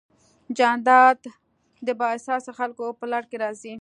[0.57, 1.19] جانداد
[1.87, 3.69] د بااحساسه خلکو په لړ کې راځي.